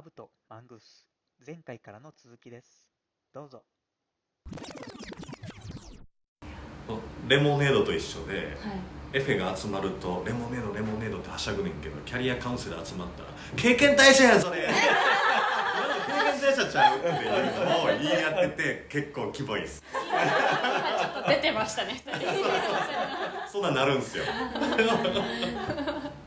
[0.00, 1.06] アブとマングース。
[1.46, 2.88] 前回からの続きです。
[3.34, 3.64] どうぞ。
[7.28, 8.48] レモネードと一緒で、はい。
[9.18, 14.60] エフェが集まるとレモネードレモネードってはしゃぐねんけどキャリアカウンセラー集まったら経験対象やんそれ。
[14.62, 19.82] 経験対象ちゃうっていうのを言い合ってて結構キモいです。
[19.92, 20.00] 今
[20.98, 22.02] ちょっと出てましたね
[23.52, 24.24] そんなんなるんですよ。
[24.24, 24.30] で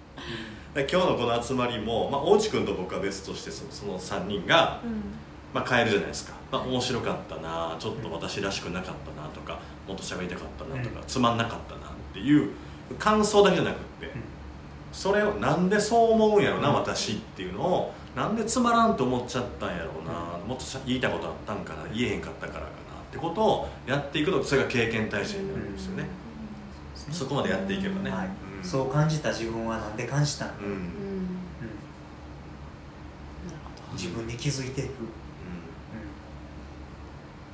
[0.76, 4.82] 今日のこの集まりも、まあ、大地君と僕は別としてそその3人が、
[5.54, 11.06] まあ、変えるじゃないですか、まあ、面白かったなちょっと私らしくなかったなとかもっと喋りたかったなとか、うん。
[11.06, 12.50] つまんなかったなっていう
[12.98, 14.12] 感想だけじゃなくって、
[14.92, 20.14] それをなんでそう思うんやろな、うん私っていうのをなんでつまらんと思っちゃったんやろうな、
[20.48, 22.72] もっとさ言いたいことあったんかな言えへんかったからかなっ
[23.12, 26.08] てことをやっていくとそれが経験対象になるんですよね、
[27.12, 28.26] そこまでやっていけばね、はい。
[28.28, 30.52] うんそう感じた自分はなんで感じたの？
[30.52, 30.74] か、うん、うん。
[30.74, 30.80] うん。
[33.48, 34.90] なるほど自分に気づいていく、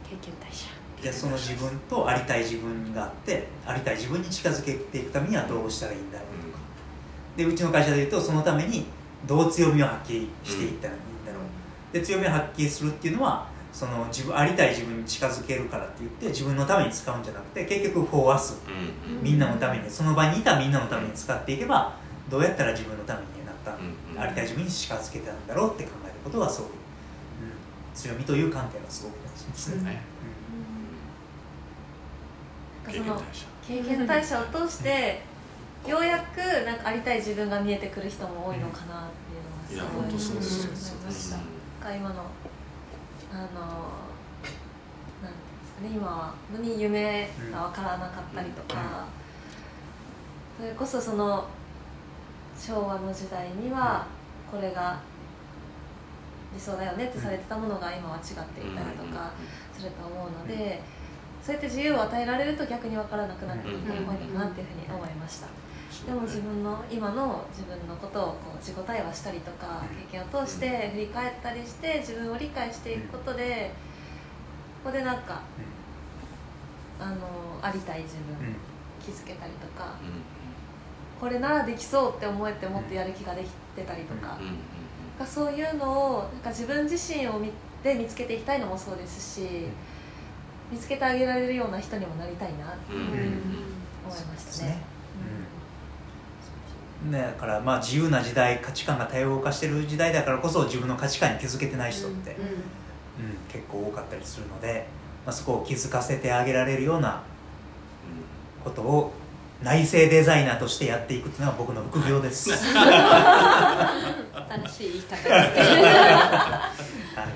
[0.08, 0.68] 経験対象
[1.04, 6.60] でその自分とありたい自分があってありたい自分に近づけていくためにはどうしたらいいんだろうとか、
[7.38, 8.86] でうちの会社でいうとそのために
[9.28, 11.26] どう強みを発揮していったらいいん。
[11.26, 18.62] だろう、で強みを発揮するっていうのはその自分ありたい自分に近づけるからって言って自分のために使うんじゃなくて結局フォーアス。
[18.68, 19.16] うん。
[19.16, 19.90] うんみんなのために。
[19.90, 21.96] その場にいたみんなのために使っていけば
[22.30, 24.22] どうやったら自分のためになった、うんうん。
[24.22, 26.78] ありたい自分に近づけたんだろうって考えることがすごく、うん、
[27.94, 29.84] 強みという観点がすごく大事ですね。
[29.84, 30.02] ね。
[32.86, 33.22] なんかその
[33.68, 35.22] 経験対象を通して
[35.88, 41.32] ようやくなんかありたい自分が見えてくる人も多いのかなっていうのはすごいいや本当そうですよ、思いまし
[42.44, 42.49] た
[43.32, 49.06] あのなんていうんですかね今は本当に夢が分からなかったりとか、
[50.58, 51.48] それこそその
[52.58, 54.08] 昭和の時代には
[54.52, 55.00] これが
[56.54, 59.32] 理想だよねってされてたものが今は違っていたりとか
[59.78, 60.82] すると思うので、
[61.44, 65.48] そうやって自由を与えられると逆に分からなくなることも多いのかなっていうふうに思いました。
[66.06, 73.72] でも自分の今の自分のことをこう自己対話したりとか経験を通して振り返ったりして自分を理解していくことで
[74.84, 75.42] ここでなんか
[77.00, 77.18] あの
[77.62, 78.56] ありたい自分うん。
[79.00, 79.96] 気づけたりとか
[81.20, 84.38] これならできそうって思えてもっとやる気ができてたりとか
[85.18, 87.52] かそういうのをなんか自分自身を見
[87.84, 89.48] て見つけていきたいのもそうですし
[90.72, 93.22] 見つけてあげられるような人にもなりたいなっていうふうに
[94.06, 94.78] 思いましたね。
[97.10, 102.38] ねだからまあ自由な時代価値観が多様化してる時代だからこそ自分の価値観に気づけてない人って、うん
[103.52, 104.88] 結構多かったりするので、
[105.26, 107.22] まあ、そこを気づかせてあげられるような
[108.64, 109.12] ことを
[109.62, 112.50] 内政デザイナーとしてやっていくっていうのは僕の副業です。
[112.56, 112.64] 新
[114.70, 115.18] しい言い方。
[115.36, 115.44] は
[117.26, 117.28] い、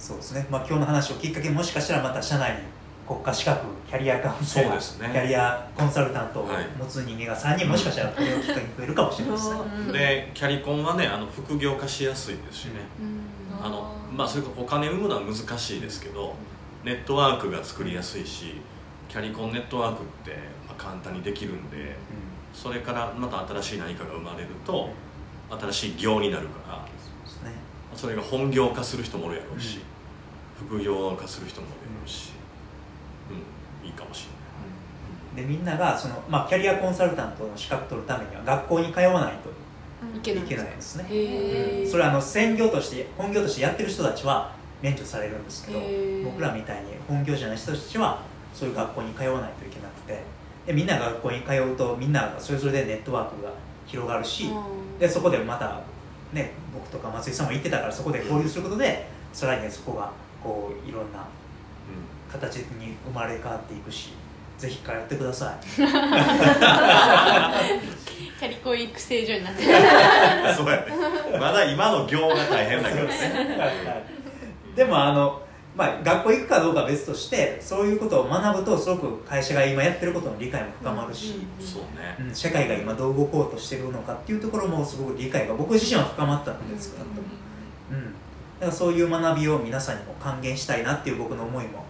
[0.00, 2.58] そうですね、まあ、今日の話をきっかけにもしかしたらまた社内に
[3.08, 5.08] 国家資格キャリアカウンセラー、そうですね。
[5.10, 9.60] キャリアコンサルタントをはい持つ人間が3人もしかしたらこれをきっかけに増えるかもしれないですね。
[9.60, 9.92] うん。
[9.92, 12.72] でキャリコンはねあの副業化しやすいですしね、
[13.62, 16.34] あのまあそれこそお金生むのは難しいですけど
[16.84, 18.60] ネットワークが作りやすいし
[19.08, 20.36] キャリコンネットワークって
[20.66, 21.96] まあ簡単にできるんで
[22.52, 24.90] それからまた新しい何かが生まれると
[25.50, 26.86] 新しい業になるから
[27.24, 27.52] そね。
[27.94, 29.80] それが本業化する人もおるやろうし、
[30.58, 32.32] 副業化する人もおるやろうし、
[33.30, 34.38] うん、いいかもしれない。
[35.36, 39.50] でみんながその、まあ、キャリアコンサルタントの資格取るためには学校に通わないと
[40.16, 41.06] いいけないですね。
[41.08, 41.90] へー。
[41.90, 44.52] それはあの専業として本業としてやってる人たちは
[44.82, 45.80] 免除されるんですけど
[46.24, 48.22] 僕らみたいに本業じゃない人たちは
[48.54, 50.22] そういう学校に通わないといけなくて
[50.66, 53.50] でみんなが学校に通うとみんなそれぞれでネットワークが
[53.86, 54.50] 広がるし、
[55.00, 55.80] でそこでまた
[56.32, 60.12] ね僕とか松井さんも言ってたからそこで交流することでさらにそこが
[60.42, 61.26] こういろんな
[62.30, 64.12] 形に生まれ変わっていくし
[64.58, 65.56] ぜひ通ってください。
[68.38, 69.72] キャリコン育成所になってる。
[70.48, 70.76] うん、そうや。
[70.78, 70.86] ね
[71.38, 74.04] まだ今の業が大変だけどね。
[74.74, 75.40] でもあの、
[75.76, 82.16] まあ、学校行くかどうかは別としてそういうことを学ぶとすごく会社が今やってることの理解も深まるし、そうね。
[82.18, 87.28] うん社会が今どう動こうとしてるのかっていうところもすごく理解が僕自身は深まったので少なくとも、
[87.92, 91.87] うん、だからそういう学びを皆さんにも還元したいなっていう僕の思いもうん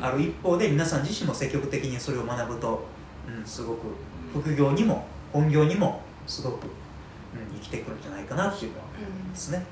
[0.00, 2.84] ある一方で皆さん自身も積極的にそれを学ぶと、
[3.28, 3.86] うん、すごく
[4.32, 9.58] 副業にも本業にもすごく、うん、生きてくるんじゃないかなっていうのは思いますね。
[9.58, 9.66] はい、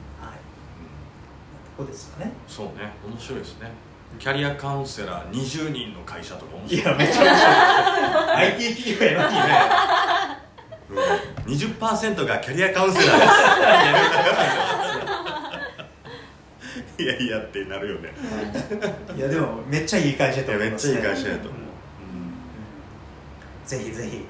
[1.77, 2.33] ここですかね。
[2.49, 2.93] そうね。
[3.07, 3.71] 面白いですね。
[4.19, 6.85] キャリアカウンセラー20人の会社とか面い白い。
[6.93, 7.47] やめっちゃ面白
[8.49, 8.59] い。
[8.59, 8.75] です。
[8.75, 9.41] IT 企業やのにね。
[10.91, 11.53] うん。
[11.53, 13.31] 20%がキャリアカウンセラーです
[17.03, 18.13] いやいやってなるよね。
[19.17, 21.67] いやでもめっちゃいい会社と思います、めっちゃいいね、会社やと思う、うん。
[23.67, 24.25] ぜひぜひ、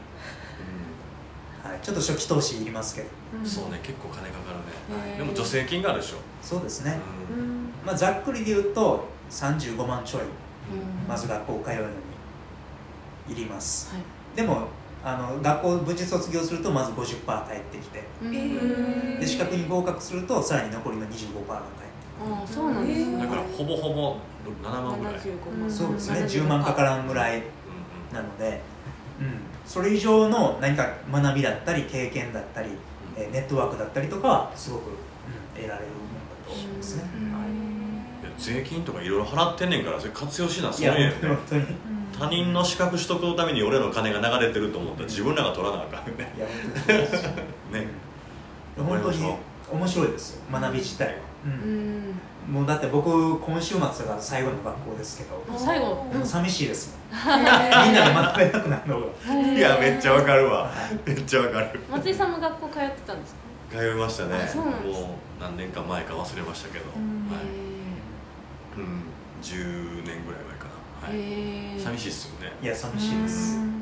[1.63, 3.09] はい、ちょっと初期投資いりますけど。
[3.41, 3.47] うん。
[3.47, 4.59] そうね結構金かかる
[4.97, 5.19] ね。
[5.19, 6.99] でも助成金があるでしょ、そうですね、
[7.31, 7.73] うん。
[7.85, 10.29] まあ、ざっくりで言うと35万ちょいうん。
[11.09, 11.87] まず学校通うのに
[13.31, 13.95] いります。
[13.95, 14.03] はい。
[14.37, 14.69] でも
[15.03, 18.05] あの学校無事卒業するとまず50%返ってきて。
[19.19, 21.69] で資格に合格するとさらに残りの25%が返って
[22.21, 23.19] ああそうなんですね。
[23.19, 24.17] だからほぼほぼ
[24.63, 26.21] 7万ぐらい、75万うんそうですね。
[26.21, 26.65] 75 10万。
[26.65, 27.41] かからんぐらいう
[28.13, 28.61] んなので、
[29.21, 32.71] うん、それ以上の何か学びだったり経験だったり、
[33.17, 34.95] えーネットワークだったりとかはすごく、うん、
[35.55, 37.33] 得られるものだと思いますね、うん。
[37.33, 37.51] はい。
[37.51, 41.17] いや税金とかいろいろ払ってんねんからそれ活用しなそいうやいうよね。
[41.23, 41.65] 本当に。
[42.19, 46.33] 他人の資格取得のために俺らの金が流れてると思ったら自分らが取らなあかんよね。
[46.37, 47.23] いや本当にそうです
[47.73, 47.87] ね。
[48.79, 49.35] うん本当に
[49.73, 51.15] 面白いですよ学び自体は、
[51.47, 52.11] ううん。
[52.11, 52.15] ん
[52.49, 56.07] もうだって僕今週末が最後の学校ですけど、最後。
[56.13, 57.39] でも寂しいですもん。
[57.39, 57.45] みん
[57.95, 59.07] なで学べなくなるのが。
[59.53, 59.61] い。
[59.61, 60.65] やめっちゃわかるわ。
[60.65, 61.09] はい。
[61.09, 61.79] めっちゃわかる。
[61.91, 63.79] 松井さんも学校通ってたんですか？
[63.79, 64.31] 通いましたね。
[64.55, 67.29] もう何年か前か忘れましたけど、うん。
[67.31, 67.45] はい。
[68.79, 69.03] うん、
[69.43, 70.67] 10年ぐらい前か
[71.03, 71.17] な、はい。
[71.19, 72.53] へえ寂しいっすよね。
[72.63, 73.80] いや寂しいです、はい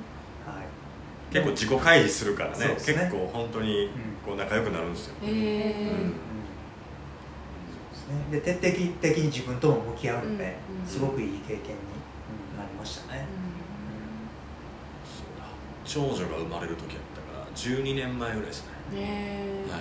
[1.30, 2.69] 結構自己開示するからね。
[2.69, 2.75] ね。
[2.75, 3.92] 結構本当にうん。
[4.25, 5.88] こう仲良くなるんですよ、へえうん。
[5.88, 6.04] う
[8.28, 10.86] んで徹底的に自分とも向き合うので、うん。
[10.90, 13.26] すごくいい経験に、うんなりましたね、
[15.04, 15.44] そうだ。
[15.84, 19.81] 長女が生まれる時やったから12年前ぐらいですね、へえはい。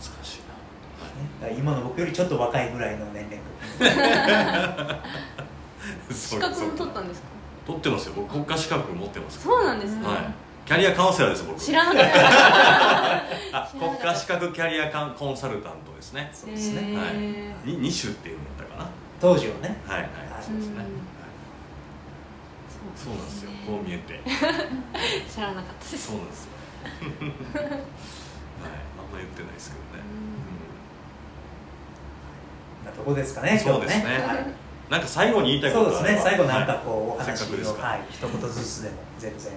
[0.00, 0.40] 懐かしい
[1.42, 3.38] な、はい今の僕よりちょっと若いぐらいの年齢
[6.12, 7.28] 資格も取ったんですか？
[7.68, 8.14] 取ってますよ。
[8.16, 9.42] 僕国家資格持ってます。
[9.42, 10.06] そうなんですね。
[10.06, 10.34] はい。
[10.64, 11.60] キャリアカウンセラーです僕。
[11.60, 13.60] 知らなかった。
[13.60, 16.30] あ国家資格キャリアカンコンサルタントですね。
[16.32, 17.16] そうですね、はい。
[17.16, 18.90] に2種っていうんだったかな。
[19.20, 19.76] 当時はね。
[19.86, 20.08] はいはい。
[20.08, 20.86] はいそうですね、うんはい。
[22.96, 23.50] そうなんですよ。
[23.66, 24.20] こう見えて。
[25.28, 26.06] 知らなかったです。
[26.06, 26.50] そうなんですよ。
[27.20, 27.32] はい。
[27.60, 30.08] あんま言ってないですけどね、
[32.86, 34.04] なとこですかねそうですね。
[34.04, 36.22] 今日ははいなんか最後に言いたいこそうですとあればね。
[36.24, 36.84] 最後なんかはい。
[36.84, 37.88] こうお話せっかくですから。
[37.88, 39.52] をはい一言ずつでも全然。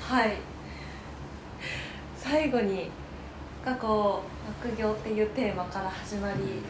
[0.00, 0.36] はい。
[2.16, 2.90] 最後に
[3.64, 4.22] がこ
[4.62, 6.62] う学業っていうテーマから始まり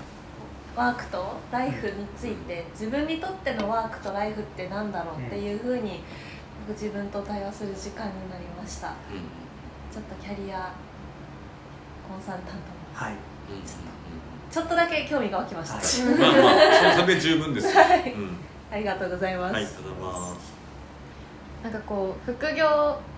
[0.74, 6.00] ワークとライフについて自分にとってのワークとライフってなんだろうっていうふうに
[6.66, 8.88] 僕自分と対話する時間になりました。
[8.88, 8.94] うん。
[9.92, 10.72] ちょっとキャリア
[12.08, 12.60] コンサルタントも
[12.94, 13.12] はい。
[13.12, 13.16] うん
[14.50, 16.12] ちょっとだけ興味が湧きました、はい。
[16.12, 18.12] うんまあまあそれで十分ですよ、 はい。
[18.12, 18.36] うん。
[18.70, 20.56] ありがとうございます、はいありがとうございます。
[21.62, 22.64] なんかこう副業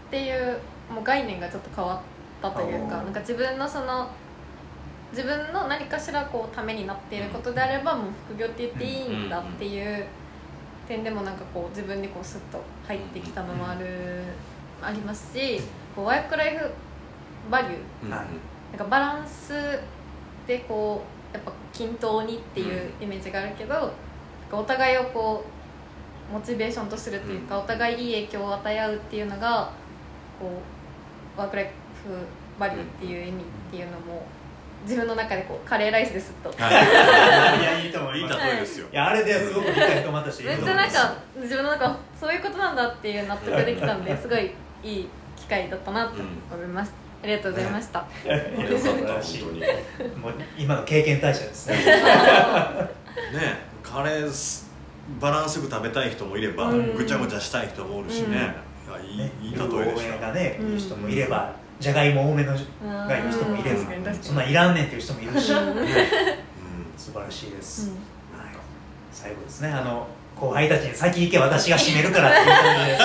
[0.09, 0.59] っていう
[0.93, 2.01] もう概念がちょっと変わっ
[2.41, 4.09] たというかなんか自分のその
[5.11, 10.07] 自分の何かしらこうためになっていることであればもう副業って言っていいんだっていう
[10.87, 14.23] 点でもなんかこう自分にこうスッと入ってきたのもある
[14.81, 15.61] ありますし
[15.95, 16.71] こうワークライフ
[17.51, 18.09] バリュー。
[18.09, 19.81] なんかバランス
[20.47, 23.83] でこうやっぱ均等にっていうイメージがあるけど、なん
[24.51, 25.45] かお互いをこ
[26.31, 29.71] うモチベーションとするというか、お互いいい影響を与え合うっていうのが
[30.39, 30.51] こ
[31.37, 31.71] うワークライフ
[32.59, 34.27] バリューっていう意味っていうのも
[34.85, 36.49] 自分の中でこうカレーライスですっと。
[36.63, 37.61] はい。
[37.61, 38.87] いやいいと思いいいですよ。
[38.93, 46.15] いやあれですごく理解とまったしめっちゃなんか自分の中そういうことなんだっていう納得できたんですごいいい機会だったなと
[46.55, 49.61] 思います、ありがとうございました、あよかった本当に。
[49.61, 49.67] ね
[50.23, 51.77] もう今の経験対象ですね。
[53.83, 54.71] カレーす
[55.21, 56.95] バランスよく食べたい人もいればうん。
[56.95, 65.53] ぐちゃぐちゃしたい人もおるしね、いやいいねいい例えでしめがたねいい人もいればじゃがいも多めのがいい人もいればそんなんいらんねんっていう人もいるし。
[65.53, 65.87] うん。
[66.97, 68.39] 素晴らしいです、うん。
[68.39, 68.49] はい、
[69.11, 69.71] 最後ですね。
[69.71, 70.07] あの
[70.39, 73.03] 後輩たちに先行け私が締めるからっていう感じです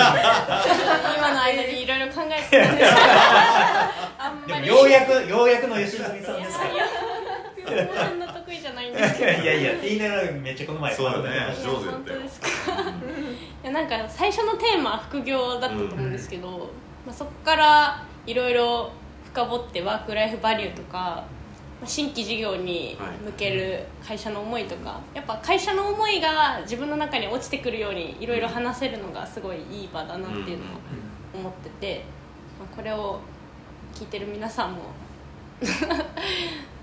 [1.18, 12.48] 今の間にいろいろ考えてたんですようやくようやくの吉住さんですからいやそんな得意じゃないんですけどいやいやって言いながらめっちゃこの前そうだね上手やったよ本当ですか
[13.62, 16.70] いやなんか最初のテーマは副業だったと思うんですけど、
[17.06, 18.92] まあ、そこからいろいろ
[19.32, 21.24] 深掘ってワークライフバリューとかまあ
[21.86, 30.78] 新規事業に向ける会社の思いとかやっぱ会社の思いが自分の中に落ちてくるようにいろいろ話せるのがすごいいい場だなっていうのは
[31.34, 32.04] 思ってて、
[32.58, 33.20] まあ、これを
[33.94, 34.78] 聞いてる皆さんも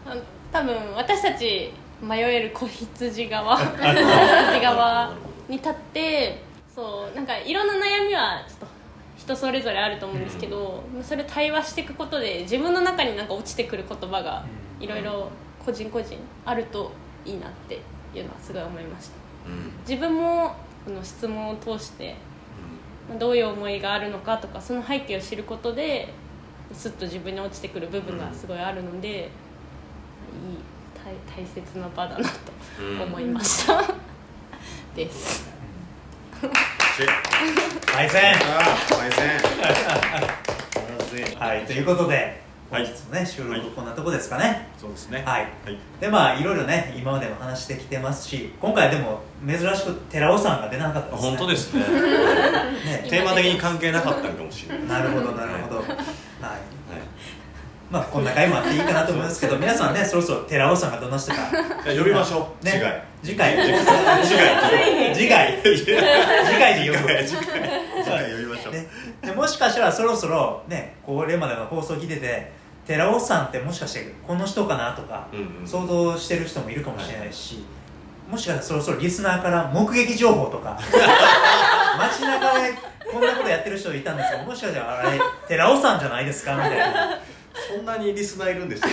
[0.05, 0.15] あ
[0.51, 5.13] 多分私たち迷える子羊側子羊側
[5.47, 6.41] に立って
[6.73, 8.81] そうなんかいろんな悩みはちょっと
[9.17, 14.43] 人それぞれあると思うんですけど、それ対話していくことで自分の中になんか落ちてくる言葉が
[14.81, 15.29] いろいろ
[15.63, 16.91] 個人個人あると
[17.25, 17.79] いいなって
[18.15, 19.13] いうのはすごい思いました。
[19.47, 19.71] うん。
[19.87, 22.15] 自分もこの質問を通して
[23.07, 26.13] まあどういう思いがあるのかとかその背景を知ることで
[26.73, 29.29] すっと自分に落ちてくる部分がすごいあるので、いい
[30.95, 32.33] 大大切な場だなと
[32.81, 33.01] うん。
[33.01, 33.83] 思いました、
[34.95, 35.41] です。
[35.41, 35.49] し
[37.85, 38.33] 対戦。
[39.11, 39.61] 戦。
[41.39, 43.59] はいということではい本日のね収はい。
[43.59, 44.69] 録こんなとこですかね。
[44.77, 45.21] そうですね。
[45.25, 45.41] はい。
[45.41, 45.77] はい。
[45.99, 51.29] でまあいろいろね今までも話してきてますし今回でも珍しく寺尾さんが出なかったですね。
[51.29, 51.81] 本当ですね。
[53.03, 53.07] ね。
[53.09, 54.87] テーマ的に関係なかったのかもしれない。
[54.87, 55.79] なるほどなるほど。
[55.81, 55.87] はい。
[55.89, 55.99] はい。
[57.91, 61.37] まあこんな回もあっていいかなと思いますけど皆さんねそろそろ寺尾さんがどんな人か。
[61.85, 62.65] 呼びましょう。
[62.65, 62.89] 次回。
[62.89, 63.57] ね次回。
[63.57, 64.25] 次回。
[65.13, 65.59] 次回。
[65.61, 65.77] 次
[66.57, 67.09] 回で呼ぶ。
[67.25, 67.69] 次回。
[68.01, 68.73] 次回呼びましょう。
[68.73, 68.87] ね、
[69.21, 72.60] でもしかしたらそろそろねこれまでの放送聞いてて
[72.91, 75.29] 寺尾さんってもしかしてこの人かなとか、
[75.65, 77.63] 想像してる人もいるかもしれないし、
[78.29, 80.77] もしかしたらそろそろリスナーから目撃情報とか
[81.97, 82.73] 街中で
[83.09, 87.17] こんなことやってる人いたんですけどもしかしたらあれ寺尾さんじゃないですかみたいな。
[87.53, 88.87] そんなにリスナーいるんですよ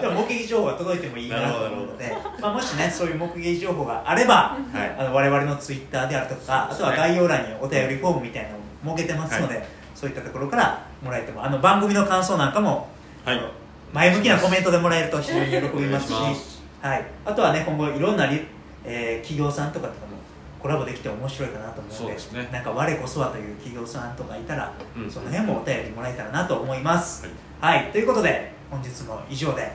[0.00, 4.96] でも目撃情報が届いてもいいなと思うので、まあ、もしねそういう目撃情報があれば、はい。
[4.98, 8.56] あの我々のツイッターであるとかあとは概要欄にお便りフォームみたいなの
[8.92, 9.64] を設けてますので、
[9.94, 12.88] そういったところからもらえてもあの番組の感想なんかも
[13.24, 13.40] はい。
[13.92, 16.62] 前向きなコメントでもらえると非常に喜びますしお願いします。
[16.80, 18.42] はい、あとはね今後いろんなリ、
[18.84, 20.18] えー企業さんとかとかも
[20.60, 22.48] コラボできて面白いかなと思うのでそうですね。
[22.52, 25.10] なんか我こそはという企業さんとかいたら、うん。
[25.10, 27.26] その辺もお便りもらえたらなと思います。
[27.60, 29.72] はい、ということで本日も以上で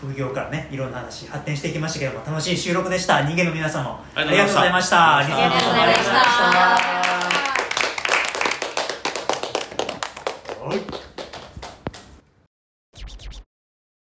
[0.00, 3.22] 副業からねいろんな話発展していきましたけども楽しい収録でした。
[3.22, 4.00] 人間の皆さんも。
[4.14, 5.16] ありがとうございました。
[5.18, 7.35] ありがとうございました